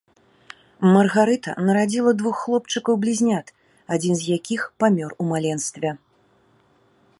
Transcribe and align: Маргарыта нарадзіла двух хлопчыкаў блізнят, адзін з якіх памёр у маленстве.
Маргарыта 0.93 1.51
нарадзіла 1.65 2.11
двух 2.21 2.35
хлопчыкаў 2.45 2.93
блізнят, 3.05 3.47
адзін 3.97 4.13
з 4.21 4.39
якіх 4.39 4.61
памёр 4.85 5.11
у 5.25 5.29
маленстве. 5.33 5.89